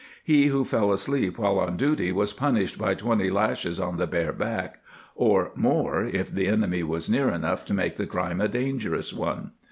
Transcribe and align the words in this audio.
He 0.23 0.47
who 0.47 0.65
fell 0.65 0.91
asleep 0.91 1.37
while 1.37 1.59
on 1.59 1.77
duty 1.77 2.11
was 2.11 2.33
punished 2.33 2.79
by 2.79 2.95
twenty 2.95 3.29
lashes 3.29 3.79
on 3.79 3.97
the 3.97 4.07
bare 4.07 4.33
back, 4.33 4.79
or 5.13 5.51
more 5.53 6.01
if 6.05 6.31
the 6.31 6.47
enemy 6.47 6.81
was 6.81 7.07
near 7.07 7.29
enough 7.29 7.65
to 7.65 7.75
make 7.75 7.97
the 7.97 8.07
crime 8.07 8.41
a 8.41 8.47
dangerous 8.47 9.13
one.'' 9.13 9.51